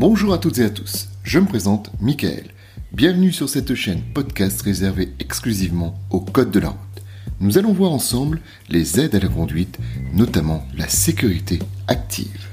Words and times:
Bonjour 0.00 0.32
à 0.32 0.38
toutes 0.38 0.56
et 0.56 0.64
à 0.64 0.70
tous, 0.70 1.08
je 1.24 1.38
me 1.38 1.44
présente 1.44 1.90
Michael. 2.00 2.54
Bienvenue 2.90 3.32
sur 3.32 3.50
cette 3.50 3.74
chaîne 3.74 4.00
podcast 4.14 4.62
réservée 4.62 5.12
exclusivement 5.18 6.00
au 6.08 6.20
code 6.20 6.50
de 6.50 6.58
la 6.58 6.70
route. 6.70 7.02
Nous 7.38 7.58
allons 7.58 7.74
voir 7.74 7.92
ensemble 7.92 8.40
les 8.70 8.98
aides 8.98 9.14
à 9.14 9.18
la 9.18 9.28
conduite, 9.28 9.78
notamment 10.14 10.66
la 10.74 10.88
sécurité 10.88 11.58
active. 11.86 12.48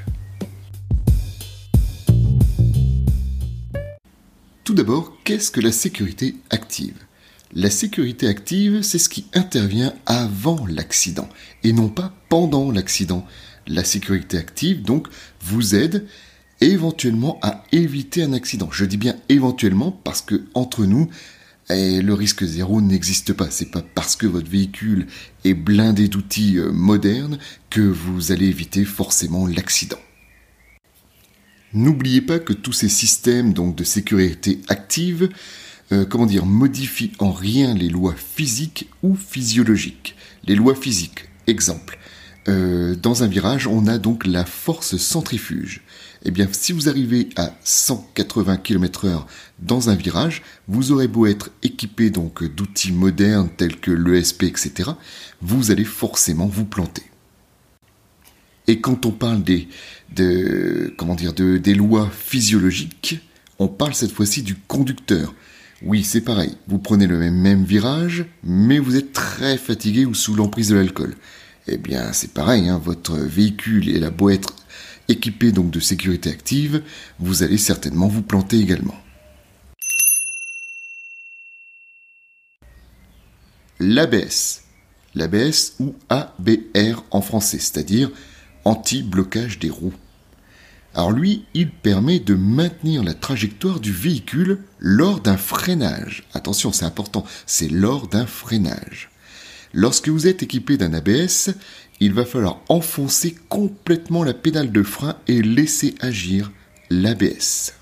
Tout 4.65 4.73
d'abord, 4.73 5.13
qu'est-ce 5.23 5.49
que 5.49 5.61
la 5.61 5.71
sécurité 5.71 6.35
active? 6.49 6.97
La 7.53 7.69
sécurité 7.69 8.27
active, 8.27 8.81
c'est 8.81 8.99
ce 8.99 9.07
qui 9.07 9.25
intervient 9.33 9.93
avant 10.05 10.67
l'accident 10.67 11.29
et 11.63 11.71
non 11.71 11.87
pas 11.87 12.11
pendant 12.27 12.73
l'accident. 12.73 13.25
La 13.67 13.85
sécurité 13.85 14.37
active, 14.37 14.81
donc, 14.81 15.07
vous 15.39 15.75
aide 15.75 16.05
éventuellement 16.61 17.39
à 17.41 17.63
éviter 17.71 18.23
un 18.23 18.33
accident. 18.33 18.69
Je 18.71 18.85
dis 18.85 18.97
bien 18.97 19.15
éventuellement 19.29 19.91
parce 19.91 20.21
que 20.21 20.43
entre 20.53 20.85
nous, 20.85 21.09
eh, 21.69 22.01
le 22.01 22.13
risque 22.13 22.45
zéro 22.45 22.81
n'existe 22.81 23.33
pas. 23.33 23.49
C'est 23.49 23.71
pas 23.71 23.81
parce 23.81 24.15
que 24.15 24.27
votre 24.27 24.49
véhicule 24.49 25.07
est 25.43 25.53
blindé 25.53 26.07
d'outils 26.07 26.57
euh, 26.57 26.71
modernes 26.71 27.37
que 27.69 27.81
vous 27.81 28.31
allez 28.31 28.47
éviter 28.47 28.85
forcément 28.85 29.47
l'accident. 29.47 29.99
N'oubliez 31.73 32.21
pas 32.21 32.39
que 32.39 32.53
tous 32.53 32.73
ces 32.73 32.89
systèmes 32.89 33.53
donc 33.53 33.75
de 33.75 33.83
sécurité 33.83 34.61
active, 34.69 35.29
euh, 35.91 36.25
dire, 36.25 36.45
modifient 36.45 37.11
en 37.19 37.31
rien 37.31 37.73
les 37.73 37.89
lois 37.89 38.15
physiques 38.15 38.89
ou 39.03 39.15
physiologiques. 39.15 40.15
Les 40.45 40.55
lois 40.55 40.75
physiques, 40.75 41.25
exemple. 41.45 41.99
Euh, 42.49 42.95
dans 42.95 43.23
un 43.23 43.27
virage, 43.27 43.67
on 43.67 43.87
a 43.87 43.97
donc 43.97 44.25
la 44.25 44.45
force 44.45 44.97
centrifuge. 44.97 45.81
Eh 46.23 46.31
bien, 46.31 46.47
si 46.51 46.71
vous 46.71 46.87
arrivez 46.87 47.29
à 47.35 47.51
180 47.63 48.57
km/h 48.57 49.25
dans 49.59 49.89
un 49.89 49.95
virage, 49.95 50.43
vous 50.67 50.91
aurez 50.91 51.07
beau 51.07 51.25
être 51.25 51.51
équipé 51.61 52.09
donc 52.09 52.43
d'outils 52.43 52.93
modernes 52.93 53.49
tels 53.55 53.79
que 53.79 53.91
l'ESP, 53.91 54.43
etc., 54.43 54.91
vous 55.41 55.71
allez 55.71 55.83
forcément 55.83 56.47
vous 56.47 56.65
planter. 56.65 57.03
Et 58.67 58.81
quand 58.81 59.05
on 59.05 59.11
parle 59.11 59.43
des, 59.43 59.67
comment 60.97 61.15
dire, 61.15 61.33
des 61.33 61.73
lois 61.73 62.09
physiologiques, 62.09 63.19
on 63.59 63.67
parle 63.67 63.93
cette 63.93 64.11
fois-ci 64.11 64.43
du 64.43 64.55
conducteur. 64.55 65.33
Oui, 65.81 66.03
c'est 66.03 66.21
pareil. 66.21 66.57
Vous 66.67 66.79
prenez 66.79 67.07
le 67.07 67.17
même, 67.17 67.35
même, 67.35 67.63
virage, 67.63 68.25
mais 68.43 68.79
vous 68.79 68.95
êtes 68.95 69.13
très 69.13 69.57
fatigué 69.57 70.05
ou 70.05 70.13
sous 70.13 70.35
l'emprise 70.35 70.69
de 70.69 70.75
l'alcool. 70.75 71.15
Eh 71.67 71.77
bien, 71.77 72.13
c'est 72.13 72.33
pareil. 72.33 72.69
Hein, 72.69 72.81
votre 72.83 73.17
véhicule 73.17 73.95
est 73.95 73.99
la 73.99 74.09
beau 74.09 74.29
être 74.29 74.53
équipé 75.07 75.51
donc 75.51 75.71
de 75.71 75.79
sécurité 75.79 76.29
active, 76.29 76.83
vous 77.19 77.43
allez 77.43 77.57
certainement 77.57 78.07
vous 78.07 78.21
planter 78.21 78.59
également. 78.59 78.95
L'ABS. 83.79 84.63
L'ABS 85.15 85.75
ou 85.79 85.95
ABR 86.09 87.03
en 87.11 87.21
français, 87.21 87.59
c'est-à-dire 87.59 88.11
anti-blocage 88.65 89.59
des 89.59 89.69
roues. 89.69 89.93
Alors 90.93 91.11
lui, 91.11 91.45
il 91.53 91.69
permet 91.71 92.19
de 92.19 92.33
maintenir 92.33 93.03
la 93.03 93.13
trajectoire 93.13 93.79
du 93.79 93.91
véhicule 93.91 94.59
lors 94.79 95.19
d'un 95.19 95.37
freinage. 95.37 96.27
Attention, 96.33 96.71
c'est 96.71 96.85
important, 96.85 97.23
c'est 97.45 97.69
lors 97.69 98.07
d'un 98.07 98.25
freinage. 98.25 99.09
Lorsque 99.73 100.09
vous 100.09 100.27
êtes 100.27 100.43
équipé 100.43 100.77
d'un 100.77 100.93
ABS, 100.93 101.51
il 101.99 102.13
va 102.13 102.25
falloir 102.25 102.61
enfoncer 102.69 103.35
complètement 103.49 104.23
la 104.23 104.33
pédale 104.33 104.71
de 104.71 104.83
frein 104.83 105.17
et 105.27 105.41
laisser 105.41 105.95
agir 105.99 106.51
l'ABS. 106.89 107.73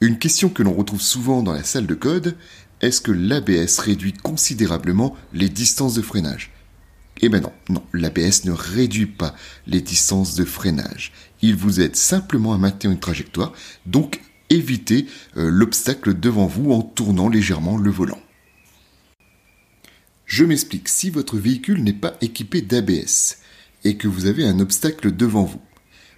Une 0.00 0.18
question 0.18 0.48
que 0.48 0.62
l'on 0.62 0.72
retrouve 0.72 1.02
souvent 1.02 1.42
dans 1.42 1.52
la 1.52 1.62
salle 1.62 1.86
de 1.86 1.94
code, 1.94 2.36
est-ce 2.80 3.02
que 3.02 3.12
l'ABS 3.12 3.78
réduit 3.78 4.14
considérablement 4.14 5.14
les 5.34 5.50
distances 5.50 5.94
de 5.94 6.02
freinage? 6.02 6.50
Eh 7.20 7.28
bien 7.28 7.40
non, 7.40 7.52
non, 7.68 7.82
l'ABS 7.92 8.46
ne 8.46 8.52
réduit 8.52 9.06
pas 9.06 9.34
les 9.66 9.82
distances 9.82 10.34
de 10.36 10.44
freinage. 10.46 11.12
Il 11.42 11.54
vous 11.54 11.80
aide 11.80 11.96
simplement 11.96 12.54
à 12.54 12.58
maintenir 12.58 12.92
une 12.92 12.98
trajectoire, 12.98 13.52
donc 13.84 14.22
éviter 14.50 15.06
euh, 15.36 15.48
l'obstacle 15.50 16.18
devant 16.18 16.46
vous 16.46 16.72
en 16.72 16.82
tournant 16.82 17.28
légèrement 17.28 17.76
le 17.76 17.90
volant. 17.90 18.20
Je 20.26 20.44
m'explique, 20.44 20.88
si 20.88 21.10
votre 21.10 21.38
véhicule 21.38 21.82
n'est 21.82 21.92
pas 21.92 22.14
équipé 22.20 22.62
d'ABS 22.62 23.38
et 23.84 23.96
que 23.96 24.06
vous 24.06 24.26
avez 24.26 24.44
un 24.44 24.60
obstacle 24.60 25.14
devant 25.14 25.44
vous, 25.44 25.60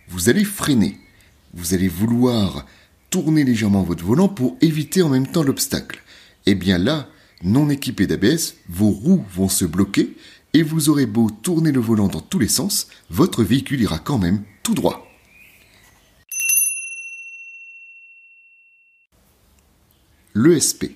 vous 0.08 0.28
allez 0.28 0.44
freiner. 0.44 0.98
Vous 1.54 1.74
allez 1.74 1.88
vouloir 1.88 2.66
tourner 3.10 3.44
légèrement 3.44 3.82
votre 3.82 4.04
volant 4.04 4.28
pour 4.28 4.56
éviter 4.60 5.02
en 5.02 5.08
même 5.08 5.26
temps 5.26 5.42
l'obstacle. 5.42 6.02
Eh 6.46 6.54
bien 6.54 6.78
là, 6.78 7.08
non 7.42 7.70
équipé 7.70 8.06
d'ABS, 8.06 8.54
vos 8.68 8.90
roues 8.90 9.24
vont 9.34 9.48
se 9.48 9.64
bloquer 9.64 10.16
et 10.54 10.62
vous 10.62 10.88
aurez 10.88 11.06
beau 11.06 11.30
tourner 11.30 11.72
le 11.72 11.80
volant 11.80 12.08
dans 12.08 12.20
tous 12.20 12.38
les 12.38 12.48
sens, 12.48 12.88
votre 13.10 13.42
véhicule 13.42 13.80
ira 13.80 13.98
quand 13.98 14.18
même 14.18 14.42
tout 14.62 14.74
droit. 14.74 15.11
L'ESP. 20.34 20.92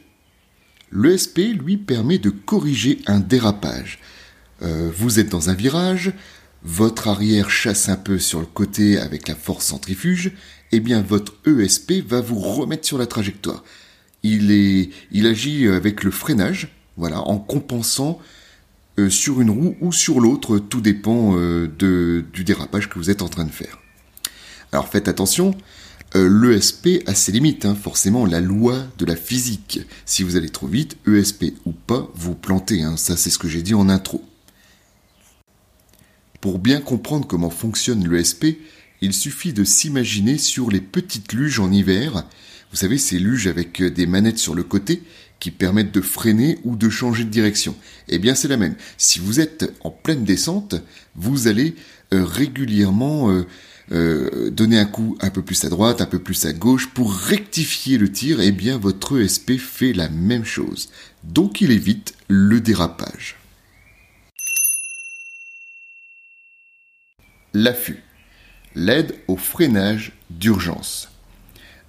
L'ESP, 0.93 1.39
lui, 1.61 1.77
permet 1.77 2.19
de 2.19 2.31
corriger 2.31 3.01
un 3.07 3.21
dérapage. 3.21 3.99
Euh, 4.63 4.91
vous 4.97 5.19
êtes 5.19 5.29
dans 5.29 5.51
un 5.51 5.55
virage, 5.55 6.13
votre 6.63 7.09
arrière 7.09 7.51
chasse 7.51 7.89
un 7.89 7.97
peu 7.97 8.19
sur 8.19 8.41
le 8.41 8.47
côté 8.47 8.99
avec 8.99 9.29
la 9.29 9.35
force 9.35 9.67
centrifuge, 9.67 10.29
et 10.73 10.77
eh 10.77 10.81
bien 10.81 11.03
votre 11.03 11.35
ESP 11.47 12.07
va 12.07 12.21
vous 12.21 12.39
remettre 12.39 12.87
sur 12.87 12.99
la 12.99 13.07
trajectoire. 13.07 13.63
Il, 14.23 14.51
est, 14.51 14.91
il 15.13 15.27
agit 15.27 15.69
avec 15.69 16.03
le 16.03 16.11
freinage, 16.11 16.69
voilà, 16.97 17.21
en 17.21 17.39
compensant 17.39 18.21
euh, 18.99 19.11
sur 19.11 19.41
une 19.43 19.51
roue 19.51 19.77
ou 19.81 19.93
sur 19.93 20.21
l'autre, 20.21 20.59
tout 20.59 20.81
dépend 20.81 21.37
euh, 21.37 21.71
de, 21.79 22.25
du 22.33 22.45
dérapage 22.45 22.89
que 22.89 22.99
vous 22.99 23.11
êtes 23.11 23.21
en 23.21 23.29
train 23.29 23.45
de 23.45 23.51
faire. 23.51 23.79
Alors 24.73 24.89
faites 24.89 25.09
attention, 25.09 25.55
euh, 26.17 26.29
l'ESP 26.31 27.03
a 27.07 27.15
ses 27.15 27.31
limites, 27.31 27.67
hein, 27.67 27.75
forcément 27.75 28.25
la 28.25 28.41
loi 28.41 28.87
de 28.97 29.05
la 29.05 29.17
physique. 29.17 29.81
Si 30.07 30.23
vous 30.23 30.37
allez 30.37 30.49
trop 30.49 30.67
vite, 30.67 30.97
ESP 31.07 31.53
ou 31.67 31.73
pas, 31.73 32.11
vous 32.15 32.35
plantez, 32.35 32.83
hein. 32.83 32.97
ça 32.97 33.19
c'est 33.19 33.29
ce 33.29 33.39
que 33.39 33.49
j'ai 33.49 33.63
dit 33.63 33.75
en 33.75 33.91
intro. 33.91 34.25
Pour 36.41 36.59
bien 36.59 36.81
comprendre 36.81 37.27
comment 37.27 37.51
fonctionne 37.51 38.09
l'ESP, 38.09 38.59
il 39.03 39.13
suffit 39.13 39.53
de 39.53 39.65
s'imaginer 39.65 40.39
sur 40.39 40.71
les 40.71 40.81
petites 40.81 41.35
luges 41.35 41.61
en 41.61 41.71
hiver. 41.71 42.25
Vous 42.71 42.79
savez, 42.79 42.97
ces 42.97 43.19
luges 43.19 43.47
avec 43.47 43.83
des 43.83 44.07
manettes 44.07 44.39
sur 44.39 44.55
le 44.55 44.63
côté 44.63 45.03
qui 45.39 45.51
permettent 45.51 45.93
de 45.93 46.01
freiner 46.01 46.59
ou 46.65 46.77
de 46.77 46.89
changer 46.89 47.25
de 47.25 47.31
direction. 47.31 47.75
Eh 48.09 48.19
bien, 48.19 48.35
c'est 48.35 48.49
la 48.49 48.57
même. 48.57 48.77
Si 48.97 49.19
vous 49.19 49.39
êtes 49.39 49.71
en 49.83 49.91
pleine 49.91 50.25
descente, 50.25 50.77
vous 51.15 51.47
allez 51.47 51.75
euh, 52.15 52.25
régulièrement 52.25 53.31
euh, 53.31 53.47
euh, 53.93 54.51
donner 54.51 54.79
un 54.79 54.85
coup 54.85 55.17
un 55.21 55.31
peu 55.31 55.43
plus 55.43 55.65
à 55.65 55.69
droite, 55.69 56.01
un 56.01 56.07
peu 56.07 56.19
plus 56.19 56.45
à 56.47 56.53
gauche 56.53 56.89
pour 56.89 57.15
rectifier 57.15 57.99
le 57.99 58.11
tir, 58.11 58.41
eh 58.41 58.53
bien 58.53 58.79
votre 58.79 59.21
ESP 59.21 59.59
fait 59.59 59.93
la 59.93 60.09
même 60.09 60.45
chose. 60.45 60.89
Donc 61.23 61.61
il 61.61 61.71
évite 61.71 62.15
le 62.29 62.61
dérapage. 62.61 63.37
L'affût. 67.55 68.03
L'aide 68.75 69.15
au 69.29 69.37
freinage 69.37 70.13
d'urgence. 70.31 71.09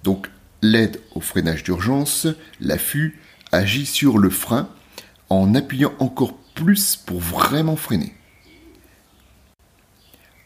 Donc 0.04 0.30
l'aide 0.62 1.00
au 1.14 1.20
freinage 1.20 1.64
d'urgence, 1.64 2.26
l'affût, 2.60 3.20
agit 3.52 3.86
sur 3.86 4.18
le 4.18 4.30
frein 4.30 4.68
en 5.30 5.54
appuyant 5.54 5.92
encore 5.98 6.38
plus 6.54 6.96
pour 6.96 7.20
vraiment 7.20 7.76
freiner. 7.76 8.14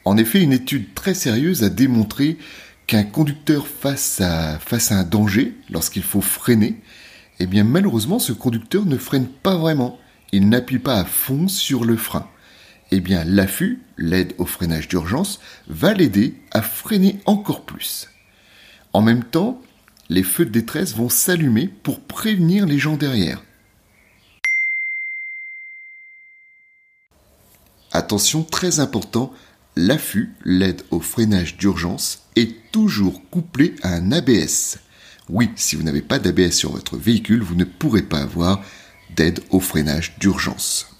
En 0.04 0.16
effet, 0.16 0.42
une 0.42 0.52
étude 0.52 0.94
très 0.94 1.14
sérieuse 1.14 1.62
a 1.62 1.68
démontré 1.68 2.38
qu'un 2.86 3.04
conducteur 3.04 3.66
face 3.66 4.20
à, 4.20 4.58
un 4.90 5.04
danger, 5.04 5.54
lorsqu'il 5.70 6.02
faut 6.02 6.20
freiner, 6.20 6.80
eh 7.38 7.46
bien 7.46 7.64
malheureusement 7.64 8.18
ce 8.18 8.32
conducteur 8.32 8.84
ne 8.84 8.96
freine 8.96 9.26
pas 9.26 9.56
vraiment, 9.56 9.98
il 10.32 10.48
n'appuie 10.48 10.78
pas 10.78 10.98
à 10.98 11.04
fond 11.04 11.48
sur 11.48 11.84
le 11.84 11.96
frein. 11.96 12.28
Eh 12.90 13.00
bien 13.00 13.24
l'affût, 13.24 13.80
l'aide 13.96 14.34
au 14.38 14.44
freinage 14.44 14.88
d'urgence, 14.88 15.40
va 15.68 15.94
l'aider 15.94 16.34
à 16.50 16.62
freiner 16.62 17.20
encore 17.24 17.64
plus. 17.64 18.08
En 18.92 19.00
même 19.00 19.24
temps, 19.24 19.62
les 20.08 20.22
feux 20.22 20.44
de 20.44 20.50
détresse 20.50 20.94
vont 20.94 21.08
s'allumer 21.08 21.68
pour 21.68 22.00
prévenir 22.00 22.66
les 22.66 22.78
gens 22.78 22.96
derrière. 22.96 23.42
Attention 27.92 28.42
très 28.42 28.80
important, 28.80 29.32
l'affût, 29.76 30.34
l'aide 30.44 30.82
au 30.90 31.00
freinage 31.00 31.56
d'urgence, 31.56 32.22
est 32.36 32.54
toujours 32.72 33.22
couplé 33.30 33.74
à 33.82 33.94
un 33.94 34.12
ABS. 34.12 34.78
Oui, 35.28 35.50
si 35.56 35.76
vous 35.76 35.82
n'avez 35.82 36.02
pas 36.02 36.18
d'ABS 36.18 36.52
sur 36.52 36.72
votre 36.72 36.96
véhicule, 36.96 37.42
vous 37.42 37.54
ne 37.54 37.64
pourrez 37.64 38.02
pas 38.02 38.20
avoir 38.20 38.62
d'aide 39.16 39.40
au 39.50 39.60
freinage 39.60 40.18
d'urgence. 40.18 40.92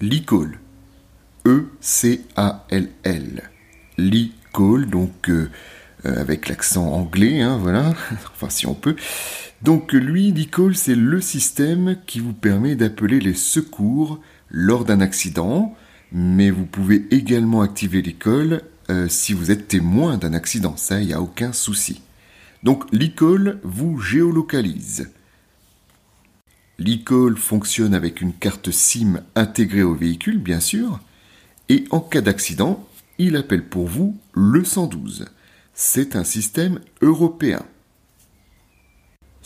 l'e-call. 0.00 0.58
E-C-A-L-L. 1.46 3.42
L'e-call, 3.98 4.86
donc 4.86 5.28
euh, 5.28 5.50
euh, 6.04 6.20
avec 6.20 6.48
l'accent 6.48 6.86
anglais, 6.86 7.40
hein, 7.40 7.56
voilà, 7.58 7.94
enfin 8.32 8.50
si 8.50 8.66
on 8.66 8.74
peut. 8.74 8.96
Donc 9.62 9.92
lui, 9.92 10.32
l'e-call, 10.32 10.76
c'est 10.76 10.94
le 10.94 11.20
système 11.20 11.96
qui 12.06 12.20
vous 12.20 12.34
permet 12.34 12.76
d'appeler 12.76 13.20
les 13.20 13.34
secours 13.34 14.20
lors 14.50 14.84
d'un 14.84 15.00
accident, 15.00 15.74
mais 16.12 16.50
vous 16.50 16.66
pouvez 16.66 17.06
également 17.10 17.62
activer 17.62 18.02
l'e-call 18.02 18.62
euh, 18.88 19.08
si 19.08 19.32
vous 19.32 19.50
êtes 19.50 19.68
témoin 19.68 20.16
d'un 20.16 20.32
accident, 20.32 20.76
ça, 20.76 21.00
il 21.00 21.08
n'y 21.08 21.12
a 21.12 21.20
aucun 21.20 21.52
souci. 21.52 22.02
Donc 22.62 22.84
l'e-call 22.92 23.58
vous 23.64 23.98
géolocalise. 23.98 25.10
L'e-call 26.78 27.36
fonctionne 27.36 27.94
avec 27.94 28.20
une 28.20 28.34
carte 28.34 28.70
SIM 28.70 29.22
intégrée 29.34 29.82
au 29.82 29.94
véhicule, 29.94 30.38
bien 30.38 30.60
sûr, 30.60 31.00
et 31.68 31.84
en 31.90 32.00
cas 32.00 32.20
d'accident, 32.20 32.86
il 33.18 33.36
appelle 33.36 33.64
pour 33.64 33.86
vous 33.86 34.16
le 34.34 34.62
112. 34.62 35.26
C'est 35.74 36.16
un 36.16 36.24
système 36.24 36.80
européen. 37.02 37.64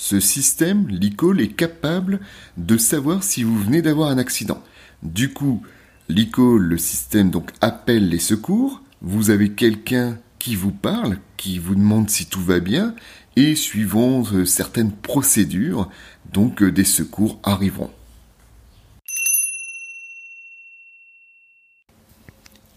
Ce 0.02 0.18
système, 0.18 0.88
l'e-call, 0.88 1.42
est 1.42 1.52
capable 1.52 2.20
de 2.56 2.78
savoir 2.78 3.22
si 3.22 3.42
vous 3.42 3.58
venez 3.58 3.82
d'avoir 3.82 4.08
un 4.08 4.16
accident. 4.16 4.64
Du 5.02 5.30
coup, 5.34 5.62
l'e-call, 6.08 6.62
le 6.62 6.78
système 6.78 7.30
donc 7.30 7.50
appelle 7.60 8.08
les 8.08 8.18
secours, 8.18 8.80
vous 9.02 9.28
avez 9.28 9.50
quelqu'un 9.52 10.18
qui 10.38 10.56
vous 10.56 10.72
parle, 10.72 11.18
qui 11.36 11.58
vous 11.58 11.74
demande 11.74 12.08
si 12.08 12.24
tout 12.24 12.40
va 12.40 12.60
bien, 12.60 12.94
et 13.36 13.54
suivant 13.54 14.22
euh, 14.32 14.46
certaines 14.46 14.90
procédures, 14.90 15.90
donc 16.32 16.62
euh, 16.62 16.72
des 16.72 16.84
secours 16.84 17.38
arriveront. 17.42 17.90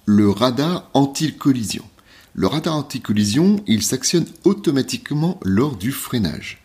Le 0.04 0.30
radar 0.30 0.90
anti-collision. 0.94 1.86
Le 2.34 2.48
radar 2.48 2.76
anti-collision, 2.76 3.64
il 3.66 3.82
s'actionne 3.82 4.26
automatiquement 4.44 5.40
lors 5.46 5.78
du 5.78 5.94
freinage. 5.94 6.63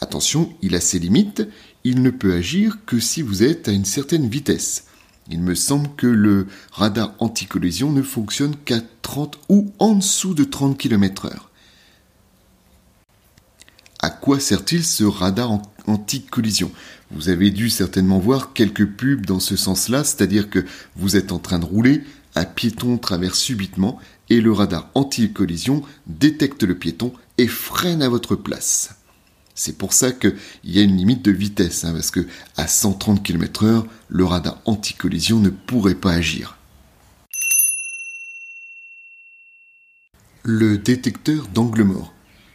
Attention, 0.00 0.54
il 0.62 0.74
a 0.74 0.80
ses 0.80 0.98
limites, 0.98 1.46
il 1.84 2.02
ne 2.02 2.10
peut 2.10 2.32
agir 2.32 2.78
que 2.86 2.98
si 2.98 3.22
vous 3.22 3.42
êtes 3.42 3.68
à 3.68 3.72
une 3.72 3.84
certaine 3.84 4.28
vitesse. 4.28 4.84
Il 5.30 5.40
me 5.40 5.54
semble 5.54 5.88
que 5.96 6.06
le 6.06 6.46
radar 6.72 7.14
anti-collision 7.18 7.92
ne 7.92 8.02
fonctionne 8.02 8.56
qu'à 8.64 8.80
30 9.02 9.38
ou 9.48 9.70
en 9.78 9.94
dessous 9.94 10.34
de 10.34 10.44
30 10.44 10.76
km 10.76 11.28
h 11.28 11.36
À 14.00 14.10
quoi 14.10 14.40
sert-il 14.40 14.84
ce 14.84 15.04
radar 15.04 15.60
anti-collision? 15.86 16.72
Vous 17.12 17.28
avez 17.28 17.50
dû 17.50 17.70
certainement 17.70 18.18
voir 18.18 18.52
quelques 18.54 18.86
pubs 18.86 19.26
dans 19.26 19.40
ce 19.40 19.56
sens-là, 19.56 20.02
c'est-à-dire 20.02 20.48
que 20.48 20.64
vous 20.96 21.16
êtes 21.16 21.30
en 21.30 21.38
train 21.38 21.58
de 21.58 21.64
rouler, 21.64 22.02
un 22.34 22.44
piéton 22.44 22.98
traverse 22.98 23.38
subitement 23.38 23.98
et 24.30 24.40
le 24.40 24.52
radar 24.52 24.90
anti-collision 24.94 25.82
détecte 26.06 26.62
le 26.62 26.76
piéton 26.76 27.12
et 27.38 27.48
freine 27.48 28.02
à 28.02 28.08
votre 28.08 28.36
place. 28.36 28.99
C'est 29.54 29.76
pour 29.76 29.92
ça 29.92 30.12
qu'il 30.12 30.36
y 30.64 30.78
a 30.78 30.82
une 30.82 30.96
limite 30.96 31.24
de 31.24 31.30
vitesse, 31.30 31.84
hein, 31.84 31.92
parce 31.92 32.10
que 32.10 32.26
à 32.56 32.66
130 32.66 33.22
km 33.22 33.66
h 33.66 33.84
le 34.08 34.24
radar 34.24 34.60
anti-collision 34.64 35.38
ne 35.38 35.50
pourrait 35.50 35.94
pas 35.94 36.12
agir. 36.12 36.56
Le 40.42 40.78
détecteur 40.78 41.46
d'angle 41.48 41.82
mort. 41.82 42.14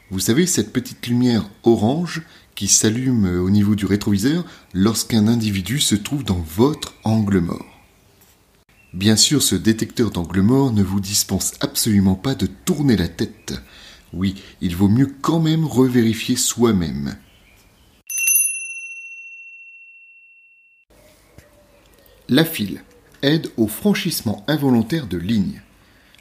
Vous 0.09 0.19
savez, 0.19 0.47
cette 0.47 0.73
petite 0.73 1.07
lumière 1.07 1.47
orange 1.63 2.23
qui 2.55 2.67
s'allume 2.67 3.25
au 3.39 3.49
niveau 3.49 3.75
du 3.75 3.85
rétroviseur 3.85 4.45
lorsqu'un 4.73 5.27
individu 5.27 5.79
se 5.79 5.95
trouve 5.95 6.23
dans 6.23 6.43
votre 6.55 6.93
angle 7.03 7.39
mort. 7.39 7.65
Bien 8.93 9.17
sûr, 9.17 9.43
ce 9.43 9.55
détecteur 9.55 10.09
d'angle 10.09 10.41
mort 10.41 10.71
ne 10.71 10.81
vous 10.81 11.01
dispense 11.01 11.53
absolument 11.59 12.15
pas 12.15 12.33
de 12.33 12.47
tourner 12.47 12.95
la 12.95 13.09
tête. 13.09 13.53
Oui, 14.13 14.41
il 14.61 14.75
vaut 14.75 14.87
mieux 14.87 15.13
quand 15.21 15.39
même 15.39 15.65
revérifier 15.65 16.35
soi-même. 16.35 17.15
La 22.27 22.43
file 22.43 22.83
aide 23.21 23.49
au 23.57 23.67
franchissement 23.67 24.43
involontaire 24.47 25.07
de 25.07 25.17
lignes. 25.17 25.61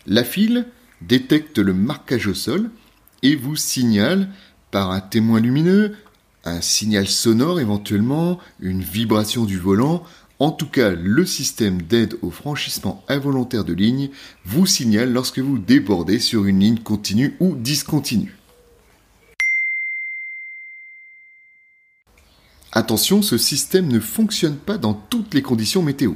La 0.07 0.25
file 0.25 0.67
détecte 1.01 1.59
le 1.59 1.73
marquage 1.73 2.27
au 2.27 2.35
sol 2.35 2.71
et 3.23 3.37
vous 3.37 3.57
signale 3.57 4.29
par 4.71 4.91
un 4.91 5.01
témoin 5.01 5.41
lumineux, 5.41 5.97
un 6.45 6.61
signal 6.61 7.09
sonore 7.09 7.61
éventuellement, 7.61 8.39
une 8.61 8.83
vibration 8.83 9.45
du 9.45 9.59
volant 9.59 10.05
en 10.41 10.51
tout 10.51 10.67
cas, 10.67 10.91
le 10.91 11.25
système 11.25 11.83
d'aide 11.83 12.19
au 12.23 12.31
franchissement 12.31 13.05
involontaire 13.09 13.65
de 13.65 13.73
ligne 13.73 14.11
vous 14.45 14.67
signale 14.67 15.13
lorsque 15.13 15.39
vous 15.39 15.59
débordez 15.59 16.19
sur 16.19 16.47
une 16.47 16.61
ligne 16.61 16.79
continue 16.79 17.37
ou 17.39 17.55
discontinue. 17.55 18.37
Attention, 22.73 23.23
ce 23.23 23.39
système 23.39 23.87
ne 23.87 24.01
fonctionne 24.01 24.57
pas 24.57 24.79
dans 24.79 24.95
toutes 24.95 25.33
les 25.35 25.43
conditions 25.43 25.83
météo. 25.83 26.15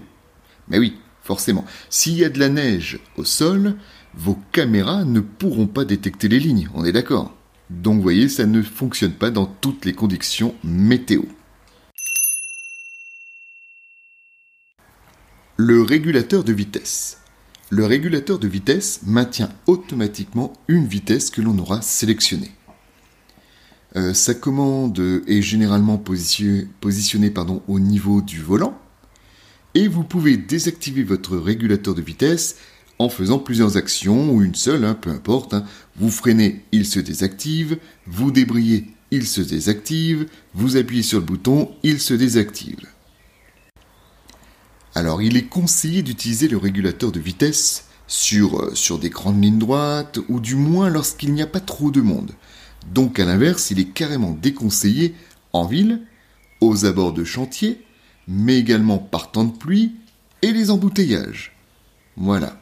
Mais 0.67 0.81
oui, 0.81 0.97
forcément, 1.23 1.65
s'il 1.89 2.15
y 2.15 2.25
a 2.25 2.29
de 2.29 2.41
la 2.41 2.49
neige 2.49 2.99
au 3.17 3.25
sol, 3.25 3.77
vos 4.15 4.37
caméras 4.51 5.05
ne 5.05 5.21
pourront 5.21 5.69
pas 5.69 5.85
détecter 5.85 6.27
les 6.27 6.41
lignes, 6.41 6.69
on 6.75 6.85
est 6.85 6.91
d'accord. 6.91 7.33
Donc 7.71 7.97
vous 7.97 8.03
voyez, 8.03 8.29
ça 8.29 8.47
ne 8.47 8.63
fonctionne 8.63 9.13
pas 9.13 9.31
dans 9.31 9.47
toutes 9.47 9.85
les 9.85 9.93
conditions 9.93 10.57
météo. 10.65 11.23
Le 15.61 15.83
régulateur 15.83 16.45
de 16.45 16.53
vitesse. 16.53 17.19
Le 17.69 17.85
régulateur 17.85 18.39
de 18.39 18.47
vitesse 18.47 19.01
maintient 19.05 19.51
automatiquement 19.67 20.53
une 20.69 20.87
vitesse 20.87 21.31
que 21.31 21.41
l'on 21.41 21.59
aura 21.59 21.83
sélectionnée. 21.83 22.53
Euh, 23.97 24.15
sa 24.15 24.35
commande 24.35 25.25
est 25.27 25.43
généralement 25.43 25.99
positionnée, 25.99 27.35
au 27.67 27.81
niveau 27.81 28.23
du 28.23 28.41
volant 28.41 28.79
et 29.75 29.89
vous 29.89 30.05
pouvez 30.05 30.37
désactiver 30.37 31.03
votre 31.03 31.37
régulateur 31.37 31.97
de 31.97 32.03
vitesse 32.03 32.59
en 33.01 33.09
faisant 33.09 33.41
plusieurs 33.41 33.77
actions 33.77 34.33
ou 34.33 34.43
une 34.43 34.55
seule, 34.55 34.85
hein, 34.85 34.95
peu 34.95 35.11
importe. 35.11 35.55
Hein. 35.55 35.65
Vous 35.97 36.13
freinez, 36.13 36.63
il 36.71 36.87
se 36.87 37.01
désactive, 37.01 37.79
vous 38.07 38.31
débrayez, 38.31 38.87
il 39.11 39.27
se 39.27 39.41
désactive, 39.41 40.29
vous 40.55 40.77
appuyez 40.77 41.03
sur 41.03 41.19
le 41.19 41.27
bouton, 41.27 41.73
il 41.83 41.99
se 41.99 42.15
désactive. 42.15 42.87
Alors 44.99 45.23
il 45.23 45.37
est 45.37 45.47
conseillé 45.47 46.03
d'utiliser 46.03 46.49
le 46.49 46.57
régulateur 46.57 47.13
de 47.13 47.21
vitesse 47.21 47.85
sur, 48.09 48.61
euh, 48.61 48.75
sur 48.75 48.99
des 48.99 49.11
grandes 49.11 49.41
lignes 49.41 49.61
droites 49.61 50.19
ou 50.29 50.41
du 50.41 50.57
moins 50.57 50.91
lorsqu'il 50.91 51.33
n'y 51.33 51.41
a 51.41 51.47
pas 51.47 51.61
trop 51.61 51.93
de 51.93 52.01
monde. 52.01 52.33
Donc 52.93 53.21
à 53.21 53.25
l'inverse, 53.25 53.71
il 53.71 53.79
est 53.79 53.91
carrément 53.91 54.33
déconseillé 54.33 55.15
en 55.53 55.67
ville, 55.67 56.03
aux 56.61 56.85
abords 56.85 57.13
de 57.13 57.23
chantier, 57.23 57.81
mais 58.27 58.59
également 58.59 58.99
par 58.99 59.31
temps 59.31 59.45
de 59.45 59.57
pluie 59.57 59.95
et 60.43 60.53
les 60.53 60.69
embouteillages. 60.69 61.57
Voilà. 62.17 62.61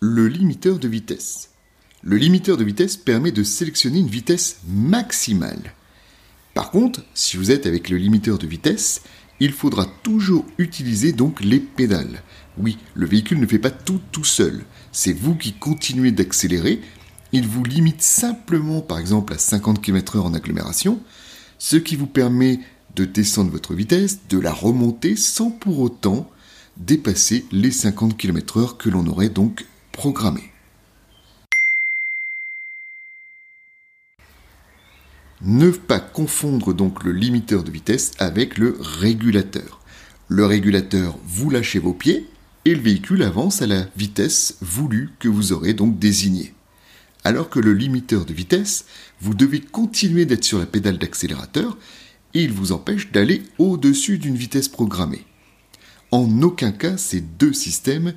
Le 0.00 0.26
limiteur 0.26 0.80
de 0.80 0.88
vitesse. 0.88 1.50
Le 2.02 2.16
limiteur 2.16 2.56
de 2.56 2.64
vitesse 2.64 2.96
permet 2.96 3.30
de 3.30 3.44
sélectionner 3.44 4.00
une 4.00 4.08
vitesse 4.08 4.58
maximale. 4.66 5.72
Par 6.58 6.72
contre, 6.72 7.04
si 7.14 7.36
vous 7.36 7.52
êtes 7.52 7.66
avec 7.66 7.88
le 7.88 7.98
limiteur 7.98 8.36
de 8.36 8.48
vitesse, 8.48 9.02
il 9.38 9.52
faudra 9.52 9.86
toujours 10.02 10.44
utiliser 10.58 11.12
donc 11.12 11.40
les 11.40 11.60
pédales. 11.60 12.24
Oui, 12.56 12.78
le 12.94 13.06
véhicule 13.06 13.38
ne 13.38 13.46
fait 13.46 13.60
pas 13.60 13.70
tout 13.70 14.00
tout 14.10 14.24
seul. 14.24 14.64
C'est 14.90 15.12
vous 15.12 15.36
qui 15.36 15.52
continuez 15.52 16.10
d'accélérer. 16.10 16.80
Il 17.30 17.46
vous 17.46 17.62
limite 17.62 18.02
simplement 18.02 18.80
par 18.80 18.98
exemple 18.98 19.34
à 19.34 19.38
50 19.38 19.80
km/h 19.80 20.18
en 20.18 20.34
agglomération, 20.34 21.00
ce 21.60 21.76
qui 21.76 21.94
vous 21.94 22.08
permet 22.08 22.58
de 22.96 23.04
descendre 23.04 23.52
votre 23.52 23.74
vitesse, 23.74 24.26
de 24.28 24.40
la 24.40 24.52
remonter 24.52 25.14
sans 25.14 25.52
pour 25.52 25.78
autant 25.78 26.28
dépasser 26.76 27.46
les 27.52 27.70
50 27.70 28.16
km/h 28.16 28.76
que 28.76 28.90
l'on 28.90 29.06
aurait 29.06 29.28
donc 29.28 29.64
programmé. 29.92 30.50
Ne 35.42 35.70
pas 35.70 36.00
confondre 36.00 36.74
donc 36.74 37.04
le 37.04 37.12
limiteur 37.12 37.62
de 37.62 37.70
vitesse 37.70 38.10
avec 38.18 38.58
le 38.58 38.76
régulateur. 38.80 39.80
Le 40.26 40.44
régulateur, 40.44 41.16
vous 41.24 41.48
lâchez 41.48 41.78
vos 41.78 41.92
pieds 41.92 42.26
et 42.64 42.74
le 42.74 42.80
véhicule 42.80 43.22
avance 43.22 43.62
à 43.62 43.66
la 43.66 43.86
vitesse 43.96 44.56
voulue 44.60 45.10
que 45.20 45.28
vous 45.28 45.52
aurez 45.52 45.74
donc 45.74 45.98
désignée. 45.98 46.54
Alors 47.22 47.50
que 47.50 47.60
le 47.60 47.72
limiteur 47.72 48.24
de 48.24 48.32
vitesse, 48.32 48.84
vous 49.20 49.34
devez 49.34 49.60
continuer 49.60 50.26
d'être 50.26 50.44
sur 50.44 50.58
la 50.58 50.66
pédale 50.66 50.98
d'accélérateur 50.98 51.78
et 52.34 52.42
il 52.42 52.52
vous 52.52 52.72
empêche 52.72 53.12
d'aller 53.12 53.42
au-dessus 53.58 54.18
d'une 54.18 54.36
vitesse 54.36 54.68
programmée. 54.68 55.24
En 56.10 56.42
aucun 56.42 56.72
cas 56.72 56.96
ces 56.96 57.20
deux 57.20 57.52
systèmes 57.52 58.14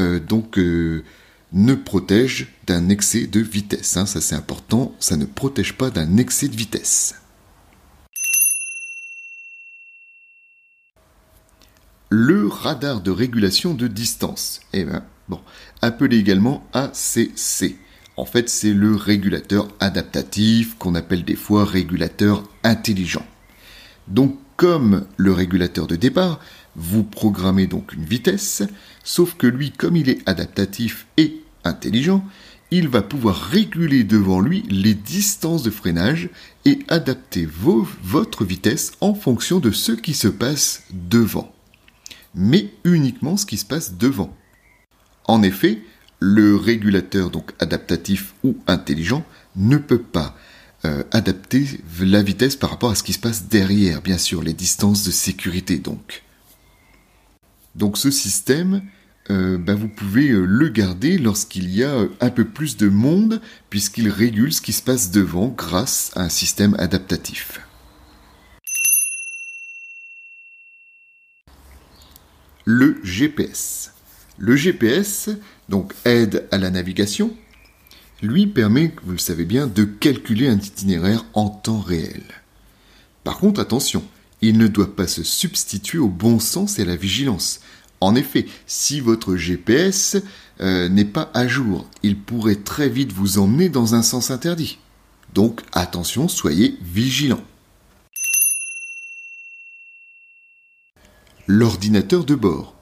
euh, 0.00 0.18
donc 0.18 0.58
euh, 0.58 1.04
ne 1.52 1.74
protège 1.74 2.48
d'un 2.66 2.88
excès 2.88 3.26
de 3.26 3.40
vitesse. 3.40 3.96
Hein. 3.96 4.06
Ça 4.06 4.20
c'est 4.20 4.34
important, 4.34 4.94
ça 4.98 5.16
ne 5.16 5.24
protège 5.24 5.74
pas 5.74 5.90
d'un 5.90 6.16
excès 6.16 6.48
de 6.48 6.56
vitesse. 6.56 7.14
Le 12.10 12.46
radar 12.46 13.02
de 13.02 13.10
régulation 13.10 13.74
de 13.74 13.86
distance, 13.86 14.60
eh 14.72 14.84
ben, 14.84 15.04
appelé 15.82 16.18
également 16.18 16.66
ACC. 16.72 17.76
En 18.16 18.24
fait, 18.24 18.48
c'est 18.48 18.72
le 18.72 18.96
régulateur 18.96 19.68
adaptatif 19.78 20.76
qu'on 20.78 20.94
appelle 20.94 21.24
des 21.24 21.36
fois 21.36 21.64
régulateur 21.64 22.42
intelligent. 22.64 23.24
Donc 24.08 24.38
comme 24.58 25.06
le 25.16 25.32
régulateur 25.32 25.86
de 25.86 25.94
départ, 25.94 26.40
vous 26.74 27.04
programmez 27.04 27.68
donc 27.68 27.92
une 27.92 28.04
vitesse, 28.04 28.64
sauf 29.04 29.34
que 29.34 29.46
lui, 29.46 29.70
comme 29.70 29.96
il 29.96 30.10
est 30.10 30.28
adaptatif 30.28 31.06
et 31.16 31.40
intelligent, 31.64 32.26
il 32.72 32.88
va 32.88 33.00
pouvoir 33.00 33.36
réguler 33.36 34.02
devant 34.02 34.40
lui 34.40 34.64
les 34.68 34.94
distances 34.94 35.62
de 35.62 35.70
freinage 35.70 36.28
et 36.64 36.80
adapter 36.88 37.48
votre 38.02 38.44
vitesse 38.44 38.92
en 39.00 39.14
fonction 39.14 39.60
de 39.60 39.70
ce 39.70 39.92
qui 39.92 40.12
se 40.12 40.28
passe 40.28 40.82
devant. 40.92 41.54
Mais 42.34 42.68
uniquement 42.82 43.36
ce 43.36 43.46
qui 43.46 43.58
se 43.58 43.64
passe 43.64 43.94
devant. 43.94 44.36
En 45.26 45.44
effet, 45.44 45.82
le 46.18 46.56
régulateur 46.56 47.30
donc 47.30 47.52
adaptatif 47.60 48.34
ou 48.42 48.56
intelligent 48.66 49.24
ne 49.54 49.76
peut 49.76 50.02
pas 50.02 50.36
euh, 50.84 51.02
adapter 51.10 51.66
la 52.00 52.22
vitesse 52.22 52.54
par 52.54 52.70
rapport 52.70 52.90
à 52.90 52.94
ce 52.94 53.02
qui 53.02 53.12
se 53.12 53.18
passe 53.18 53.44
derrière, 53.44 54.00
bien 54.00 54.18
sûr, 54.18 54.42
les 54.42 54.52
distances 54.52 55.04
de 55.04 55.10
sécurité 55.10 55.78
donc. 55.78 56.22
Donc 57.74 57.98
ce 57.98 58.10
système, 58.10 58.82
euh, 59.30 59.58
ben, 59.58 59.74
vous 59.74 59.88
pouvez 59.88 60.30
euh, 60.30 60.44
le 60.44 60.68
garder 60.68 61.18
lorsqu'il 61.18 61.68
y 61.70 61.82
a 61.82 62.06
un 62.20 62.30
peu 62.30 62.44
plus 62.44 62.76
de 62.76 62.88
monde, 62.88 63.40
puisqu'il 63.70 64.08
régule 64.08 64.52
ce 64.52 64.60
qui 64.60 64.72
se 64.72 64.82
passe 64.82 65.10
devant 65.10 65.48
grâce 65.48 66.12
à 66.14 66.22
un 66.22 66.28
système 66.28 66.74
adaptatif. 66.78 67.60
Le 72.64 73.00
GPS. 73.02 73.92
Le 74.38 74.54
GPS, 74.54 75.30
donc 75.68 75.92
aide 76.04 76.46
à 76.52 76.58
la 76.58 76.70
navigation, 76.70 77.34
lui 78.22 78.46
permet, 78.46 78.94
vous 79.04 79.12
le 79.12 79.18
savez 79.18 79.44
bien, 79.44 79.66
de 79.66 79.84
calculer 79.84 80.48
un 80.48 80.58
itinéraire 80.58 81.24
en 81.34 81.48
temps 81.48 81.80
réel. 81.80 82.22
Par 83.24 83.38
contre, 83.38 83.60
attention, 83.60 84.02
il 84.40 84.58
ne 84.58 84.68
doit 84.68 84.94
pas 84.94 85.06
se 85.06 85.22
substituer 85.22 85.98
au 85.98 86.08
bon 86.08 86.38
sens 86.38 86.78
et 86.78 86.82
à 86.82 86.86
la 86.86 86.96
vigilance. 86.96 87.60
En 88.00 88.14
effet, 88.14 88.46
si 88.66 89.00
votre 89.00 89.36
GPS 89.36 90.16
euh, 90.60 90.88
n'est 90.88 91.04
pas 91.04 91.30
à 91.34 91.48
jour, 91.48 91.88
il 92.02 92.18
pourrait 92.18 92.56
très 92.56 92.88
vite 92.88 93.12
vous 93.12 93.38
emmener 93.38 93.68
dans 93.68 93.94
un 93.94 94.02
sens 94.02 94.30
interdit. 94.30 94.78
Donc 95.34 95.62
attention, 95.72 96.28
soyez 96.28 96.78
vigilants. 96.80 97.44
L'ordinateur 101.46 102.24
de 102.24 102.34
bord. 102.34 102.77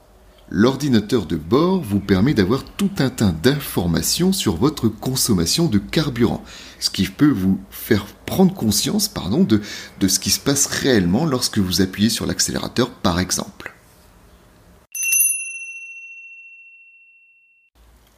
L'ordinateur 0.49 1.25
de 1.25 1.35
bord 1.35 1.81
vous 1.81 1.99
permet 1.99 2.33
d'avoir 2.33 2.63
tout 2.63 2.91
un 2.99 3.09
tas 3.09 3.33
d'informations 3.33 4.31
sur 4.31 4.55
votre 4.55 4.87
consommation 4.87 5.65
de 5.67 5.77
carburant, 5.77 6.41
ce 6.79 6.89
qui 6.89 7.03
peut 7.03 7.29
vous 7.29 7.59
faire 7.69 8.05
prendre 8.25 8.53
conscience 8.53 9.09
pardon, 9.09 9.43
de, 9.43 9.61
de 9.99 10.07
ce 10.07 10.19
qui 10.19 10.29
se 10.29 10.39
passe 10.39 10.67
réellement 10.67 11.25
lorsque 11.25 11.57
vous 11.57 11.81
appuyez 11.81 12.09
sur 12.09 12.25
l'accélérateur 12.25 12.91
par 12.91 13.19
exemple. 13.19 13.73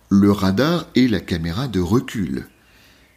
Le 0.09 0.31
radar 0.31 0.87
et 0.93 1.07
la 1.07 1.21
caméra 1.21 1.67
de 1.67 1.79
recul 1.79 2.45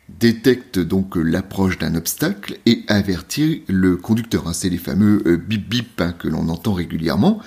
détectent 0.09 0.79
donc 0.79 1.17
l'approche 1.17 1.79
d'un 1.79 1.95
obstacle 1.95 2.59
et 2.67 2.85
avertit 2.89 3.65
le 3.69 3.97
conducteur. 3.97 4.47
Hein, 4.47 4.53
c'est 4.53 4.69
les 4.69 4.79
fameux 4.79 5.23
euh, 5.27 5.37
bip 5.37 5.69
bip 5.69 6.01
hein, 6.01 6.13
que 6.13 6.29
l'on 6.29 6.49
entend 6.49 6.75
régulièrement. 6.75 7.41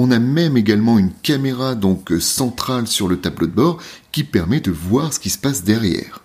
On 0.00 0.12
a 0.12 0.20
même 0.20 0.56
également 0.56 0.96
une 0.96 1.12
caméra 1.12 1.74
donc 1.74 2.12
centrale 2.20 2.86
sur 2.86 3.08
le 3.08 3.20
tableau 3.20 3.48
de 3.48 3.52
bord 3.52 3.82
qui 4.12 4.22
permet 4.22 4.60
de 4.60 4.70
voir 4.70 5.12
ce 5.12 5.18
qui 5.18 5.28
se 5.28 5.38
passe 5.38 5.64
derrière. 5.64 6.22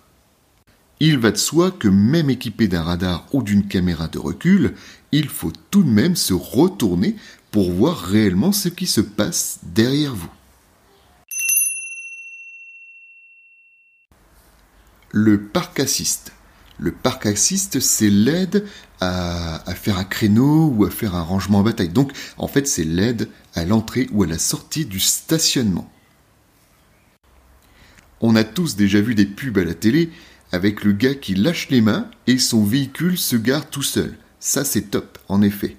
Il 0.99 1.17
va 1.17 1.31
de 1.31 1.37
soi 1.37 1.71
que 1.71 1.87
même 1.87 2.29
équipé 2.29 2.67
d'un 2.67 2.83
radar 2.83 3.25
ou 3.33 3.41
d'une 3.41 3.67
caméra 3.67 4.07
de 4.07 4.19
recul, 4.19 4.75
il 5.11 5.27
faut 5.27 5.51
tout 5.71 5.81
de 5.81 5.89
même 5.89 6.15
se 6.15 6.35
retourner 6.35 7.15
pour 7.49 7.71
voir 7.71 7.97
réellement 7.97 8.51
ce 8.51 8.69
qui 8.69 8.85
se 8.85 9.01
passe 9.01 9.57
derrière 9.63 10.13
vous. 10.13 10.29
le 15.13 15.39
parc 15.39 15.79
assist. 15.79 16.31
Le 16.79 16.91
parc 16.91 17.25
assist, 17.25 17.79
c'est 17.79 18.09
l'aide 18.09 18.65
à, 18.99 19.63
faire 19.75 19.97
un 19.97 20.03
créneau 20.03 20.67
ou 20.67 20.85
à 20.85 20.89
faire 20.89 21.15
un 21.15 21.21
rangement 21.21 21.59
en 21.59 21.63
bataille. 21.63 21.89
Donc, 21.89 22.11
en 22.37 22.47
fait, 22.47 22.67
c'est 22.67 22.83
l'aide 22.83 23.29
à 23.53 23.65
l'entrée 23.65 24.09
ou 24.11 24.23
à 24.23 24.27
la 24.27 24.39
sortie 24.39 24.85
du 24.85 24.99
stationnement. 24.99 25.89
On 28.21 28.35
a 28.35 28.43
tous 28.43 28.75
déjà 28.75 29.01
vu 29.01 29.15
des 29.15 29.25
pubs 29.25 29.57
à 29.57 29.63
la 29.63 29.73
télé 29.73 30.09
avec 30.51 30.83
le 30.83 30.93
gars 30.93 31.15
qui 31.15 31.35
lâche 31.35 31.69
les 31.69 31.81
mains 31.81 32.09
et 32.27 32.37
son 32.37 32.63
véhicule 32.63 33.17
se 33.17 33.35
gare 33.35 33.69
tout 33.69 33.83
seul. 33.83 34.17
Ça, 34.39 34.63
c'est 34.63 34.91
top, 34.91 35.17
en 35.27 35.41
effet. 35.41 35.77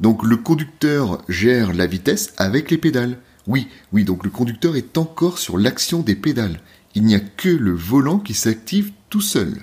Donc, 0.00 0.22
le 0.22 0.36
conducteur 0.36 1.22
gère 1.28 1.72
la 1.72 1.86
vitesse 1.86 2.32
avec 2.36 2.70
les 2.70 2.78
pédales. 2.78 3.18
Oui, 3.46 3.68
oui, 3.92 4.04
donc 4.04 4.24
le 4.24 4.30
conducteur 4.30 4.76
est 4.76 4.98
encore 4.98 5.38
sur 5.38 5.56
l'action 5.56 6.00
des 6.00 6.16
pédales 6.16 6.60
il 6.96 7.02
n'y 7.02 7.14
a 7.14 7.20
que 7.20 7.50
le 7.50 7.72
volant 7.72 8.18
qui 8.18 8.32
s'active 8.32 8.90
tout 9.10 9.20
seul. 9.20 9.54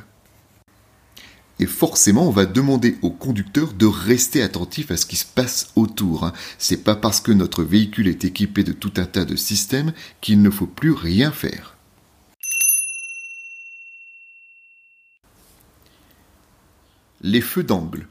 Et 1.60 1.66
forcément, 1.66 2.28
on 2.28 2.32
va 2.32 2.46
demander 2.46 2.98
au 3.02 3.12
conducteur 3.12 3.74
de 3.74 3.86
rester 3.86 4.42
attentif 4.42 4.90
à 4.92 4.98
ce 4.98 5.06
qui 5.06 5.16
se 5.16 5.26
passe 5.26 5.72
autour. 5.76 6.26
Hein. 6.26 6.34
C'est 6.58 6.84
pas 6.84 6.96
parce 6.96 7.22
que 7.22 7.32
notre 7.32 7.64
véhicule 7.64 8.08
est 8.08 8.26
équipé 8.26 8.64
de 8.64 8.74
tout 8.74 8.94
un 8.98 9.06
tas 9.06 9.26
de 9.26 9.36
systèmes 9.36 9.94
qu'il 10.20 10.42
ne 10.42 10.50
faut 10.50 10.66
plus 10.66 10.92
rien 10.92 11.32
faire. 11.32 11.78
Les 17.22 17.40
feux 17.40 17.64
d'angle, 17.64 18.08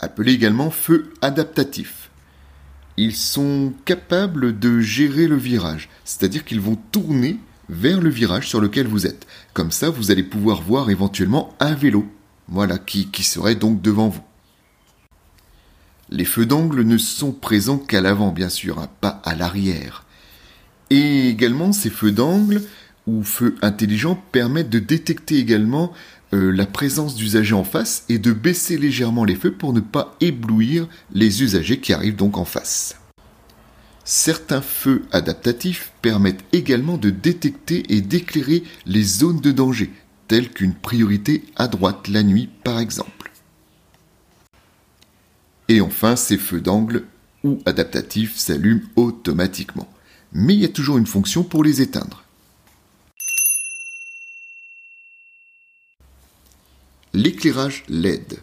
appelés 0.00 0.32
également 0.32 0.70
feux 0.70 1.12
adaptatifs. 1.20 2.10
Ils 2.96 3.14
sont 3.14 3.74
capables 3.84 4.58
de 4.58 4.80
gérer 4.80 5.28
le 5.28 5.36
virage, 5.36 5.90
c'est-à-dire 6.04 6.44
qu'ils 6.44 6.62
vont 6.62 6.76
tourner 6.76 7.38
vers 7.68 8.00
le 8.00 8.08
virage 8.08 8.48
sur 8.48 8.60
lequel 8.60 8.86
vous 8.86 9.06
êtes. 9.06 9.26
Comme 9.52 9.70
ça, 9.70 9.90
vous 9.90 10.10
allez 10.10 10.22
pouvoir 10.22 10.62
voir 10.62 10.88
éventuellement 10.88 11.54
un 11.60 11.74
vélo, 11.74 12.06
voilà, 12.48 12.78
qui, 12.78 13.08
serait 13.22 13.54
donc 13.54 13.82
devant 13.82 14.08
vous. 14.08 14.22
Les 16.10 16.24
feux 16.24 16.46
d'angle 16.46 16.82
ne 16.82 16.98
sont 16.98 17.32
présents 17.32 17.78
qu'à 17.78 18.00
l'avant, 18.00 18.30
bien 18.30 18.48
sûr, 18.48 18.78
hein, 18.78 18.88
pas 19.00 19.20
à 19.24 19.34
l'arrière. 19.34 20.04
Et 20.90 21.28
également, 21.28 21.72
ces 21.72 21.90
feux 21.90 22.12
d'angle 22.12 22.62
ou 23.08 23.24
feux 23.24 23.56
intelligents 23.62 24.20
permettent 24.30 24.70
de 24.70 24.78
détecter 24.78 25.38
également 25.38 25.92
euh, 26.32 26.50
la 26.52 26.66
présence 26.66 27.16
d'usagers 27.16 27.54
en 27.54 27.64
face 27.64 28.04
et 28.08 28.18
de 28.18 28.32
baisser 28.32 28.76
légèrement 28.78 29.24
les 29.24 29.36
feux 29.36 29.52
pour 29.52 29.72
ne 29.72 29.80
pas 29.80 30.14
éblouir 30.20 30.88
les 31.12 31.42
usagers 31.42 31.80
qui 31.80 31.92
arrivent 31.92 32.16
donc 32.16 32.36
en 32.36 32.44
face. 32.44 32.96
Certains 34.04 34.62
feux 34.62 35.02
adaptatifs 35.10 35.92
permettent 36.02 36.44
également 36.52 36.96
de 36.96 37.10
détecter 37.10 37.82
et 37.92 38.00
d'éclairer 38.00 38.62
les 38.86 39.02
zones 39.02 39.40
de 39.40 39.50
danger, 39.50 39.90
telles 40.28 40.50
qu'une 40.50 40.74
priorité 40.74 41.44
à 41.56 41.68
droite 41.68 42.08
la 42.08 42.22
nuit 42.22 42.48
par 42.64 42.78
exemple. 42.78 43.30
Et 45.68 45.80
enfin, 45.80 46.16
ces 46.16 46.38
feux 46.38 46.60
d'angle 46.60 47.04
ou 47.42 47.58
adaptatifs 47.66 48.36
s'allument 48.36 48.82
automatiquement. 48.96 49.88
Mais 50.32 50.54
il 50.54 50.60
y 50.60 50.64
a 50.64 50.68
toujours 50.68 50.98
une 50.98 51.06
fonction 51.06 51.42
pour 51.42 51.64
les 51.64 51.82
éteindre. 51.82 52.24
L'éclairage 57.12 57.84
LED. 57.88 58.40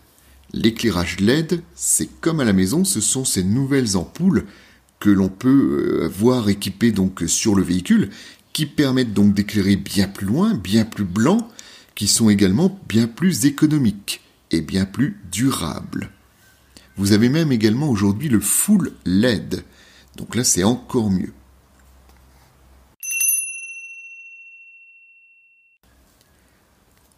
L'éclairage 0.54 1.20
LED, 1.20 1.62
c'est 1.76 2.10
comme 2.22 2.40
à 2.40 2.46
la 2.46 2.54
maison, 2.54 2.84
ce 2.84 3.02
sont 3.02 3.26
ces 3.26 3.44
nouvelles 3.44 3.98
ampoules 3.98 4.46
que 5.00 5.10
l'on 5.10 5.30
peut 5.30 6.04
euh, 6.04 6.08
voir 6.08 6.50
équipés 6.50 6.92
donc 6.92 7.24
sur 7.28 7.56
le 7.56 7.64
véhicule, 7.64 8.10
qui 8.54 8.66
permettent 8.66 9.14
donc 9.14 9.34
d'éclairer 9.34 9.76
bien 9.76 10.08
plus 10.08 10.26
loin, 10.26 10.54
bien 10.54 10.86
plus 10.86 11.04
blanc, 11.04 11.50
qui 11.96 12.08
sont 12.08 12.30
également 12.30 12.80
bien 12.88 13.08
plus 13.08 13.46
économiques 13.46 14.22
et 14.52 14.62
bien 14.62 14.86
plus 14.86 15.20
durables. 15.32 16.10
Vous 16.96 17.12
avez 17.12 17.30
même 17.30 17.52
également 17.52 17.90
aujourd'hui 17.90 18.30
le 18.30 18.40
full 18.40 18.94
LED. 19.06 19.64
Donc 20.16 20.36
là, 20.36 20.44
c'est 20.44 20.64
encore 20.64 21.10
mieux. 21.10 21.34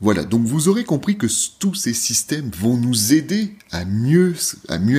Voilà, 0.01 0.24
donc 0.24 0.46
vous 0.46 0.67
aurez 0.67 0.84
compris 0.84 1.17
que 1.17 1.27
tous 1.58 1.74
ces 1.74 1.94
systèmes 1.94 2.51
vont 2.51 2.77
nous 2.77 3.13
aider 3.13 3.55
à 3.72 3.86
mieux, 3.86 4.36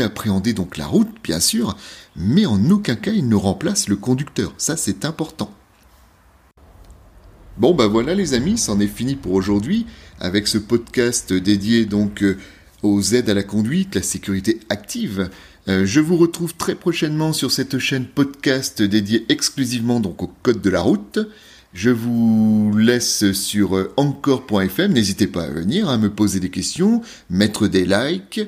appréhender 0.03 0.53
donc 0.53 0.77
la 0.79 0.87
route, 0.87 1.15
bien 1.23 1.39
sûr, 1.39 1.77
mais 2.17 2.47
en 2.47 2.71
aucun 2.71 2.97
cas 2.97 3.13
ils 3.13 3.29
ne 3.29 3.37
remplacent 3.37 3.89
le 3.89 3.97
conducteur. 3.97 4.53
Ça, 4.57 4.77
c'est 4.77 5.05
important. 5.05 5.56
Bon, 7.59 7.73
bah 7.73 7.87
voilà 7.87 8.15
les 8.15 8.35
amis, 8.35 8.59
c'en 8.59 8.81
est 8.81 8.87
fini 8.87 9.17
pour 9.17 9.33
aujourd'hui 9.33 9.87
avec 10.21 10.47
ce 10.47 10.59
podcast 10.59 11.33
dédié 11.33 11.87
donc 11.87 12.23
euh, 12.23 12.37
aux 12.83 13.01
aides 13.01 13.31
à 13.31 13.35
la 13.35 13.43
conduite, 13.43 13.95
la 13.95 14.03
sécurité 14.03 14.61
active. 14.69 15.31
Euh, 15.67 15.87
je 15.87 16.01
vous 16.01 16.17
retrouve 16.19 16.55
très 16.55 16.75
prochainement 16.75 17.33
sur 17.33 17.51
cette 17.51 17.79
chaîne 17.79 18.05
podcast 18.05 18.83
dédiée 18.83 19.25
exclusivement 19.31 20.01
donc 20.01 20.23
au 20.23 20.31
code 20.43 20.61
de 20.61 20.69
la 20.69 20.83
route. 20.83 21.19
Je 21.73 21.89
vous 21.89 22.77
laisse 22.77 23.33
sur 23.33 23.75
euh, 23.75 23.91
encore.fm. 23.97 24.93
N'hésitez 24.93 25.27
pas 25.27 25.45
à 25.45 25.51
venir, 25.51 25.89
à 25.89 25.97
me 25.97 26.11
poser 26.11 26.41
des 26.41 26.51
questions, 26.51 27.01
mettre 27.31 27.69
des 27.69 27.87
likes. 27.87 28.41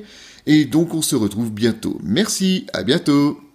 Et 0.45 0.65
donc 0.65 0.93
on 0.93 1.01
se 1.01 1.15
retrouve 1.15 1.51
bientôt. 1.51 1.99
Merci, 2.03 2.67
à 2.73 2.83
bientôt. 2.83 3.48